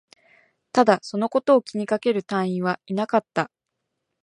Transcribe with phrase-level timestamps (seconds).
[0.73, 3.51] ただ、そのことを気にかける隊員はいなかった